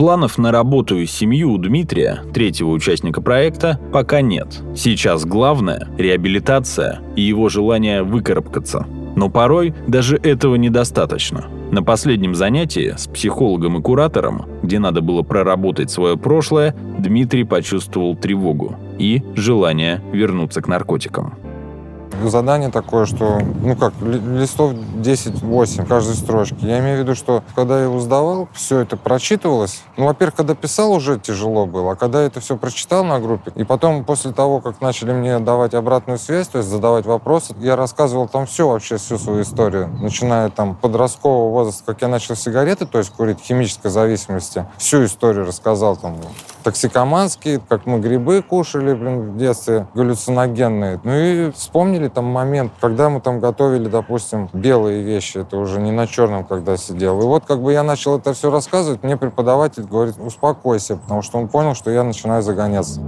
Планов 0.00 0.38
на 0.38 0.50
работу 0.50 0.96
и 0.96 1.04
семью 1.04 1.52
у 1.52 1.58
Дмитрия, 1.58 2.22
третьего 2.32 2.70
участника 2.70 3.20
проекта, 3.20 3.78
пока 3.92 4.22
нет. 4.22 4.62
Сейчас 4.74 5.26
главное– 5.26 5.88
реабилитация 5.98 7.00
и 7.16 7.20
его 7.20 7.50
желание 7.50 8.02
выкарабкаться. 8.02 8.86
Но 9.14 9.28
порой 9.28 9.74
даже 9.86 10.16
этого 10.16 10.54
недостаточно. 10.54 11.48
На 11.70 11.82
последнем 11.82 12.34
занятии 12.34 12.94
с 12.96 13.08
психологом 13.08 13.76
и 13.76 13.82
куратором, 13.82 14.46
где 14.62 14.78
надо 14.78 15.02
было 15.02 15.20
проработать 15.20 15.90
свое 15.90 16.16
прошлое, 16.16 16.74
Дмитрий 16.98 17.44
почувствовал 17.44 18.16
тревогу 18.16 18.76
и 18.98 19.22
желание 19.36 20.00
вернуться 20.14 20.62
к 20.62 20.68
наркотикам 20.68 21.34
задание 22.28 22.70
такое, 22.70 23.06
что, 23.06 23.40
ну 23.62 23.76
как, 23.76 23.94
листов 24.00 24.72
10-8 24.72 25.86
каждой 25.86 26.14
строчки. 26.14 26.64
Я 26.64 26.80
имею 26.80 26.98
в 26.98 27.00
виду, 27.00 27.14
что 27.14 27.42
когда 27.54 27.78
я 27.78 27.84
его 27.84 28.00
сдавал, 28.00 28.48
все 28.52 28.80
это 28.80 28.96
прочитывалось. 28.96 29.82
Ну, 29.96 30.06
во-первых, 30.06 30.34
когда 30.34 30.54
писал, 30.54 30.92
уже 30.92 31.18
тяжело 31.18 31.66
было, 31.66 31.92
а 31.92 31.96
когда 31.96 32.20
это 32.20 32.40
все 32.40 32.56
прочитал 32.56 33.04
на 33.04 33.20
группе, 33.20 33.52
и 33.54 33.64
потом 33.64 34.04
после 34.04 34.32
того, 34.32 34.60
как 34.60 34.80
начали 34.80 35.12
мне 35.12 35.38
давать 35.38 35.74
обратную 35.74 36.18
связь, 36.18 36.48
то 36.48 36.58
есть 36.58 36.70
задавать 36.70 37.06
вопросы, 37.06 37.54
я 37.60 37.76
рассказывал 37.76 38.28
там 38.28 38.46
все 38.46 38.68
вообще, 38.68 38.96
всю 38.96 39.18
свою 39.18 39.42
историю, 39.42 39.88
начиная 40.00 40.50
там 40.50 40.74
подросткового 40.74 41.50
возраста, 41.50 41.84
как 41.86 42.02
я 42.02 42.08
начал 42.08 42.36
сигареты, 42.36 42.86
то 42.86 42.98
есть 42.98 43.10
курить, 43.10 43.40
химической 43.40 43.90
зависимости, 43.90 44.66
всю 44.78 45.04
историю 45.04 45.46
рассказал 45.46 45.96
там 45.96 46.16
токсикоманские, 46.62 47.60
как 47.68 47.86
мы 47.86 48.00
грибы 48.00 48.42
кушали, 48.42 48.94
блин, 48.94 49.32
в 49.32 49.36
детстве, 49.38 49.86
галлюциногенные. 49.94 51.00
Ну 51.02 51.12
и 51.12 51.50
вспомнили 51.52 52.08
там 52.10 52.26
момент, 52.26 52.72
когда 52.80 53.08
мы 53.08 53.20
там 53.20 53.40
готовили, 53.40 53.88
допустим, 53.88 54.48
белые 54.52 55.02
вещи, 55.02 55.38
это 55.38 55.56
уже 55.56 55.80
не 55.80 55.90
на 55.90 56.06
черном, 56.06 56.44
когда 56.44 56.76
сидел. 56.76 57.20
И 57.20 57.24
вот 57.24 57.44
как 57.46 57.62
бы 57.62 57.72
я 57.72 57.82
начал 57.82 58.18
это 58.18 58.34
все 58.34 58.50
рассказывать, 58.50 59.02
мне 59.02 59.16
преподаватель 59.16 59.84
говорит, 59.84 60.16
успокойся, 60.18 60.96
потому 60.96 61.22
что 61.22 61.38
он 61.38 61.48
понял, 61.48 61.74
что 61.74 61.90
я 61.90 62.02
начинаю 62.02 62.42
загоняться. 62.42 63.00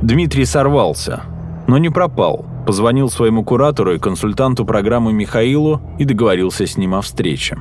Дмитрий 0.00 0.44
сорвался, 0.44 1.22
но 1.66 1.78
не 1.78 1.90
пропал. 1.90 2.44
Позвонил 2.66 3.10
своему 3.10 3.44
куратору 3.44 3.94
и 3.94 3.98
консультанту 3.98 4.64
программы 4.64 5.12
Михаилу 5.12 5.80
и 5.98 6.04
договорился 6.04 6.66
с 6.66 6.76
ним 6.76 6.94
о 6.94 7.02
встрече 7.02 7.58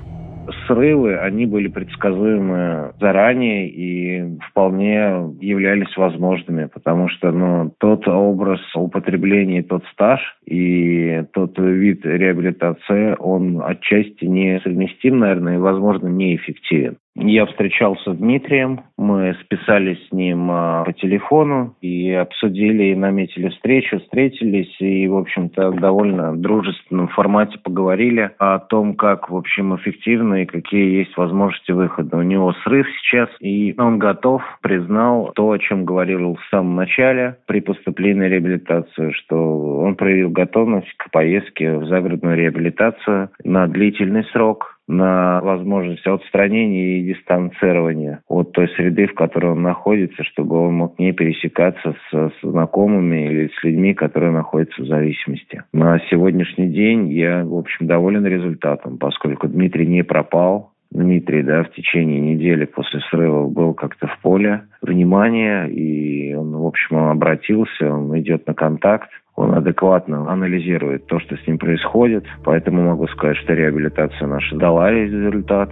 срывы, 0.67 1.17
они 1.17 1.45
были 1.45 1.67
предсказуемы 1.67 2.93
заранее 2.99 3.69
и 3.69 4.37
вполне 4.49 5.33
являлись 5.41 5.95
возможными, 5.97 6.65
потому 6.65 7.09
что 7.09 7.31
ну, 7.31 7.73
тот 7.79 8.07
образ 8.07 8.59
употребления, 8.75 9.63
тот 9.63 9.83
стаж 9.93 10.21
и 10.45 11.23
тот 11.33 11.57
вид 11.57 12.05
реабилитации, 12.05 13.15
он 13.17 13.61
отчасти 13.63 14.25
не 14.25 14.59
совместим, 14.61 15.19
наверное, 15.19 15.55
и, 15.55 15.59
возможно, 15.59 16.07
неэффективен. 16.07 16.97
Я 17.19 17.47
встречался 17.47 18.13
с 18.13 18.17
Дмитрием, 18.17 18.81
мы 18.95 19.35
списались 19.41 19.97
с 20.07 20.11
ним 20.11 20.51
а, 20.51 20.83
по 20.83 20.93
телефону 20.93 21.75
и 21.81 22.11
обсудили 22.11 22.85
и 22.85 22.95
наметили 22.95 23.49
встречу, 23.49 23.99
встретились 23.99 24.73
и, 24.79 25.07
в 25.07 25.17
общем-то, 25.17 25.71
в 25.71 25.79
довольно 25.79 26.37
дружественном 26.37 27.07
формате 27.07 27.57
поговорили 27.63 28.31
о 28.37 28.59
том, 28.59 28.95
как, 28.95 29.31
в 29.31 29.35
общем, 29.35 29.75
эффективно 29.75 30.43
и 30.43 30.45
какие 30.45 30.99
есть 30.99 31.17
возможности 31.17 31.71
выхода. 31.71 32.17
У 32.17 32.21
него 32.21 32.53
срыв 32.63 32.85
сейчас, 33.01 33.29
и 33.39 33.73
он 33.79 33.97
готов, 33.97 34.43
признал 34.61 35.31
то, 35.33 35.49
о 35.49 35.57
чем 35.57 35.85
говорил 35.85 36.35
в 36.35 36.49
самом 36.51 36.75
начале 36.75 37.37
при 37.47 37.61
поступлении 37.61 38.27
в 38.27 38.31
реабилитацию, 38.31 39.11
что 39.13 39.79
он 39.79 39.95
проявил 39.95 40.29
готовность 40.29 40.93
к 40.97 41.09
поездке 41.09 41.77
в 41.77 41.87
загородную 41.87 42.37
реабилитацию 42.37 43.31
на 43.43 43.67
длительный 43.67 44.23
срок, 44.25 44.76
на 44.87 45.41
возможность 45.41 46.05
отстранения 46.07 46.99
и 46.99 47.13
дистанцирования 47.13 48.21
от 48.27 48.51
той 48.53 48.69
среды, 48.69 49.07
в 49.07 49.13
которой 49.13 49.51
он 49.51 49.61
находится, 49.61 50.23
чтобы 50.23 50.57
он 50.57 50.75
мог 50.75 50.99
не 50.99 51.11
пересекаться 51.11 51.95
с, 52.09 52.13
с 52.13 52.33
знакомыми 52.41 53.27
или 53.27 53.47
с 53.47 53.63
людьми, 53.63 53.93
которые 53.93 54.31
находятся 54.31 54.81
в 54.81 54.87
зависимости. 54.87 55.63
На 55.73 55.99
сегодняшний 56.09 56.69
день 56.69 57.11
я, 57.11 57.43
в 57.43 57.55
общем, 57.55 57.87
доволен 57.87 58.25
результатом, 58.25 58.97
поскольку 58.97 59.47
Дмитрий 59.47 59.87
не 59.87 60.03
пропал, 60.03 60.71
Дмитрий, 60.89 61.43
да, 61.43 61.63
в 61.63 61.71
течение 61.71 62.21
недели 62.21 62.65
после 62.65 63.01
срыва 63.09 63.47
был 63.47 63.73
как-то 63.73 64.07
в 64.07 64.19
поле 64.21 64.61
внимания, 64.81 65.65
и 65.65 66.33
он, 66.33 66.55
в 66.55 66.65
общем, 66.65 66.97
обратился, 66.97 67.93
он 67.93 68.17
идет 68.19 68.47
на 68.47 68.53
контакт, 68.53 69.09
он 69.37 69.53
адекватно 69.53 70.29
анализирует 70.29 71.05
то, 71.05 71.19
что 71.19 71.37
с 71.37 71.47
ним 71.47 71.59
происходит. 71.59 72.25
Поэтому 72.43 72.81
могу 72.81 73.07
сказать, 73.07 73.37
что 73.37 73.53
реабилитация 73.53 74.27
наша 74.27 74.55
дала 74.57 74.91
результат. 74.91 75.69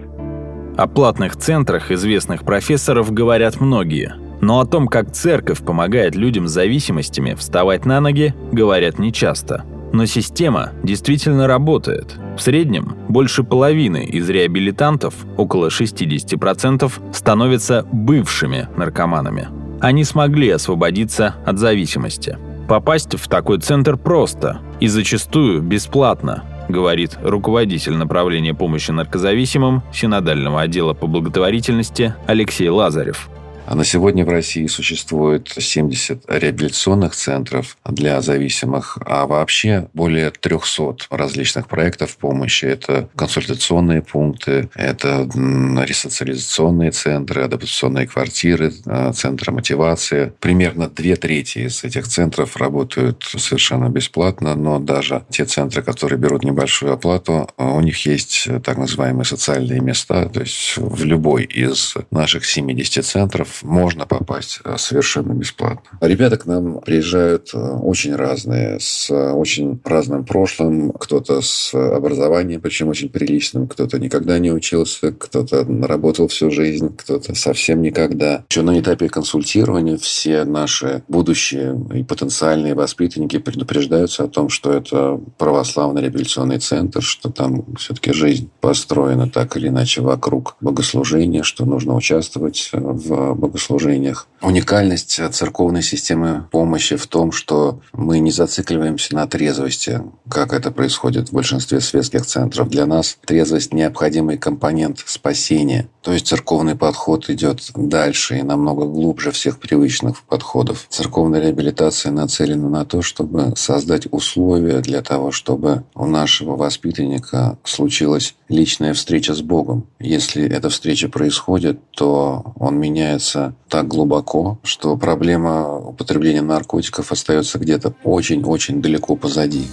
О 0.76 0.86
платных 0.86 1.36
центрах 1.36 1.90
известных 1.90 2.44
профессоров 2.44 3.12
говорят 3.12 3.60
многие. 3.60 4.14
Но 4.40 4.60
о 4.60 4.66
том, 4.66 4.86
как 4.86 5.10
церковь 5.10 5.64
помогает 5.64 6.14
людям 6.14 6.46
с 6.46 6.52
зависимостями 6.52 7.34
вставать 7.34 7.84
на 7.84 8.00
ноги, 8.00 8.34
говорят 8.52 9.00
нечасто. 9.00 9.64
Но 9.92 10.04
система 10.06 10.70
действительно 10.84 11.48
работает. 11.48 12.16
В 12.36 12.40
среднем 12.40 12.92
больше 13.08 13.42
половины 13.42 14.04
из 14.04 14.28
реабилитантов, 14.30 15.14
около 15.36 15.68
60%, 15.68 16.92
становятся 17.12 17.84
бывшими 17.90 18.68
наркоманами. 18.76 19.48
Они 19.80 20.04
смогли 20.04 20.50
освободиться 20.50 21.34
от 21.44 21.58
зависимости. 21.58 22.36
Попасть 22.68 23.14
в 23.14 23.28
такой 23.28 23.58
центр 23.60 23.96
просто 23.96 24.58
и 24.80 24.88
зачастую 24.88 25.62
бесплатно, 25.62 26.44
говорит 26.68 27.16
руководитель 27.22 27.94
направления 27.94 28.54
помощи 28.54 28.90
наркозависимым 28.90 29.82
синодального 29.92 30.62
отдела 30.62 30.92
по 30.92 31.06
благотворительности 31.06 32.14
Алексей 32.26 32.68
Лазарев. 32.68 33.28
А 33.66 33.74
на 33.74 33.84
сегодня 33.84 34.24
в 34.24 34.28
России 34.28 34.68
существует 34.68 35.48
70 35.48 36.22
реабилитационных 36.28 37.16
центров 37.16 37.76
для 37.84 38.20
зависимых, 38.20 38.96
а 39.04 39.26
вообще 39.26 39.88
более 39.92 40.30
300 40.30 41.08
различных 41.10 41.66
проектов 41.66 42.16
помощи. 42.16 42.64
Это 42.64 43.08
консультационные 43.16 44.02
пункты, 44.02 44.68
это 44.76 45.28
ресоциализационные 45.34 46.92
центры, 46.92 47.42
адаптационные 47.42 48.06
квартиры, 48.06 48.72
а, 48.86 49.12
центры 49.12 49.52
мотивации. 49.52 50.32
Примерно 50.38 50.88
две 50.88 51.16
трети 51.16 51.66
из 51.66 51.82
этих 51.82 52.06
центров 52.06 52.56
работают 52.56 53.24
совершенно 53.36 53.88
бесплатно, 53.88 54.54
но 54.54 54.78
даже 54.78 55.24
те 55.28 55.44
центры, 55.44 55.82
которые 55.82 56.20
берут 56.20 56.44
небольшую 56.44 56.92
оплату, 56.92 57.48
у 57.56 57.80
них 57.80 58.06
есть 58.06 58.48
так 58.62 58.78
называемые 58.78 59.24
социальные 59.24 59.80
места, 59.80 60.28
то 60.28 60.40
есть 60.40 60.74
в 60.76 61.02
любой 61.04 61.44
из 61.44 61.94
наших 62.12 62.44
70 62.44 63.04
центров 63.04 63.55
можно 63.62 64.06
попасть 64.06 64.60
э, 64.64 64.76
совершенно 64.78 65.32
бесплатно. 65.32 65.98
Ребята 66.00 66.36
к 66.36 66.46
нам 66.46 66.80
приезжают 66.80 67.50
э, 67.54 67.58
очень 67.58 68.14
разные, 68.14 68.78
с 68.80 69.10
э, 69.10 69.32
очень 69.32 69.80
разным 69.84 70.24
прошлым. 70.24 70.92
Кто-то 70.92 71.40
с 71.40 71.74
образованием, 71.74 72.60
причем 72.60 72.88
очень 72.88 73.08
приличным, 73.08 73.68
кто-то 73.68 73.98
никогда 73.98 74.38
не 74.38 74.52
учился, 74.52 75.12
кто-то 75.12 75.66
работал 75.86 76.28
всю 76.28 76.50
жизнь, 76.50 76.94
кто-то 76.96 77.34
совсем 77.34 77.82
никогда. 77.82 78.44
Еще 78.50 78.62
на 78.62 78.78
этапе 78.78 79.08
консультирования 79.08 79.96
все 79.96 80.44
наши 80.44 81.02
будущие 81.08 81.78
и 81.94 82.02
потенциальные 82.02 82.74
воспитанники 82.74 83.38
предупреждаются 83.38 84.24
о 84.24 84.28
том, 84.28 84.48
что 84.48 84.72
это 84.72 85.20
православный 85.38 86.02
реабилитационный 86.02 86.58
центр, 86.58 87.02
что 87.02 87.30
там 87.30 87.74
все-таки 87.76 88.12
жизнь 88.12 88.50
построена 88.60 89.28
так 89.28 89.56
или 89.56 89.68
иначе 89.68 90.00
вокруг 90.00 90.56
богослужения, 90.60 91.42
что 91.42 91.64
нужно 91.64 91.94
участвовать 91.94 92.70
в 92.72 93.34
богослужениях. 93.46 94.28
Уникальность 94.42 95.20
церковной 95.32 95.82
системы 95.82 96.46
помощи 96.50 96.96
в 96.96 97.06
том, 97.06 97.32
что 97.32 97.80
мы 97.92 98.18
не 98.18 98.30
зацикливаемся 98.30 99.14
на 99.14 99.26
трезвости, 99.26 100.02
как 100.28 100.52
это 100.52 100.70
происходит 100.70 101.28
в 101.28 101.32
большинстве 101.32 101.80
светских 101.80 102.26
центров. 102.26 102.68
Для 102.68 102.86
нас 102.86 103.18
трезвость– 103.24 103.72
необходимый 103.74 104.38
компонент 104.38 105.02
спасения. 105.06 105.88
То 106.06 106.12
есть 106.12 106.28
церковный 106.28 106.76
подход 106.76 107.28
идет 107.30 107.68
дальше 107.74 108.38
и 108.38 108.42
намного 108.44 108.84
глубже 108.84 109.32
всех 109.32 109.58
привычных 109.58 110.22
подходов. 110.22 110.86
Церковная 110.88 111.40
реабилитация 111.40 112.12
нацелена 112.12 112.68
на 112.68 112.84
то, 112.84 113.02
чтобы 113.02 113.54
создать 113.56 114.06
условия 114.12 114.78
для 114.82 115.02
того, 115.02 115.32
чтобы 115.32 115.82
у 115.96 116.06
нашего 116.06 116.54
воспитанника 116.54 117.58
случилась 117.64 118.36
личная 118.48 118.94
встреча 118.94 119.34
с 119.34 119.42
Богом. 119.42 119.88
Если 119.98 120.48
эта 120.48 120.68
встреча 120.68 121.08
происходит, 121.08 121.80
то 121.90 122.52
он 122.54 122.78
меняется 122.78 123.56
так 123.68 123.88
глубоко, 123.88 124.60
что 124.62 124.96
проблема 124.96 125.76
употребления 125.76 126.42
наркотиков 126.42 127.10
остается 127.10 127.58
где-то 127.58 127.96
очень-очень 128.04 128.80
далеко 128.80 129.16
позади. 129.16 129.66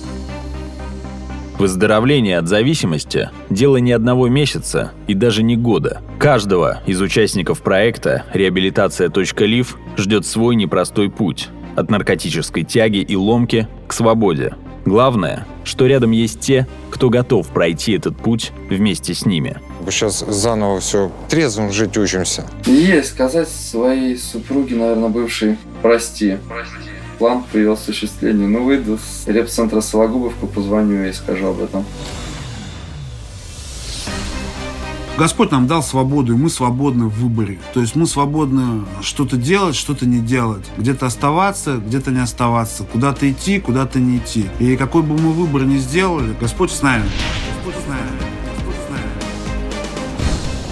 Выздоровление 1.58 2.40
от 2.40 2.48
зависимости– 2.48 3.30
дело 3.50 3.78
не 3.78 3.92
одного 3.92 4.28
месяца 4.28 4.92
и 5.08 5.14
даже 5.14 5.44
не 5.44 5.56
года. 5.56 6.02
Каждого 6.20 6.82
из 6.86 7.00
участников 7.02 7.62
проекта 7.62 8.24
«Реабилитация.лив» 8.34 9.78
ждет 9.98 10.26
свой 10.26 10.56
непростой 10.56 11.10
путь– 11.10 11.50
от 11.76 11.90
наркотической 11.90 12.64
тяги 12.64 12.98
и 12.98 13.16
ломки 13.16 13.68
к 13.88 13.94
свободе. 13.94 14.56
Главное, 14.86 15.48
что 15.64 15.86
рядом 15.86 16.12
есть 16.12 16.42
те, 16.42 16.68
кто 16.90 17.10
готов 17.10 17.48
пройти 17.48 17.94
этот 17.94 18.18
путь 18.18 18.52
вместе 18.70 19.14
с 19.14 19.26
ними. 19.26 19.58
Сейчас 19.90 20.20
заново 20.20 20.82
все 20.82 21.10
трезвым 21.30 21.72
жить 21.72 21.98
учимся. 21.98 22.46
Есть 22.66 23.12
сказать 23.12 23.48
своей 23.48 24.18
супруге, 24.18 24.76
наверное, 24.76 25.10
бывшей, 25.10 25.58
прости. 25.82 26.38
Прости. 26.50 26.93
План 27.24 27.46
привел 27.50 27.78
к 27.78 27.80
осуществлению. 27.80 28.50
Ну, 28.50 28.66
выйду 28.66 28.98
с 28.98 29.26
реп-центра 29.28 29.80
Сологубовку, 29.80 30.46
позвоню 30.46 31.06
и 31.06 31.14
скажу 31.14 31.48
об 31.48 31.62
этом. 31.62 31.86
Господь 35.18 35.50
нам 35.50 35.66
дал 35.66 35.82
свободу, 35.82 36.34
и 36.34 36.36
мы 36.36 36.50
свободны 36.50 37.06
в 37.06 37.14
выборе. 37.22 37.60
То 37.74 37.80
есть 37.80 37.96
мы 37.96 38.08
свободны 38.08 38.84
что-то 39.02 39.38
делать, 39.38 39.78
что-то 39.78 40.06
не 40.06 40.20
делать. 40.20 40.66
Где-то 40.78 41.06
оставаться, 41.06 41.78
где-то 41.78 42.12
не 42.12 42.20
оставаться. 42.20 42.84
Куда-то 42.84 43.32
идти, 43.32 43.62
куда-то 43.62 44.02
не 44.02 44.18
идти. 44.18 44.48
И 44.60 44.76
какой 44.76 45.02
бы 45.02 45.18
мы 45.18 45.32
выбор 45.32 45.64
ни 45.64 45.78
сделали, 45.78 46.36
Господь 46.42 46.72
с 46.72 46.82
нами. 46.82 47.06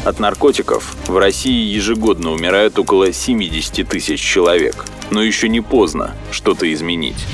От 0.03 0.19
наркотиков 0.19 0.95
в 1.07 1.15
России 1.17 1.75
ежегодно 1.75 2.31
умирают 2.31 2.79
около 2.79 3.13
70 3.13 3.87
тысяч 3.87 4.19
человек. 4.19 4.85
Но 5.11 5.21
еще 5.21 5.47
не 5.47 5.61
поздно 5.61 6.15
что-то 6.31 6.71
изменить. 6.73 7.27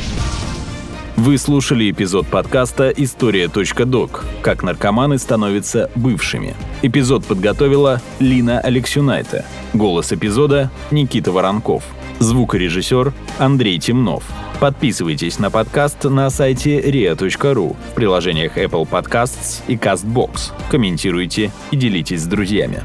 Вы 1.16 1.38
слушали 1.38 1.90
эпизод 1.90 2.28
подкаста 2.28 2.90
«История.док. 2.90 4.26
Как 4.42 4.64
наркоманы 4.64 5.18
становятся 5.18 5.90
бывшими». 5.96 6.56
Эпизод 6.82 7.26
подготовила 7.26 8.02
Лина 8.20 8.60
Алексюнайте. 8.60 9.46
Голос 9.74 10.12
эпизода– 10.12 10.70
Никита 10.92 11.32
Воронков. 11.32 11.84
Звукорежиссер– 12.20 13.14
Андрей 13.40 13.80
Темнов. 13.80 14.24
Подписывайтесь 14.60 15.38
на 15.38 15.52
подкаст 15.52 16.04
на 16.06 16.30
сайте 16.30 16.80
ria.ru 16.80 17.76
в 17.76 17.94
приложениях 17.94 18.58
Apple 18.58 18.90
Podcasts 18.90 19.62
и 19.68 19.76
CastBox. 19.76 20.52
Комментируйте 20.72 21.52
и 21.70 21.76
делитесь 21.76 22.22
с 22.22 22.28
друзьями. 22.28 22.82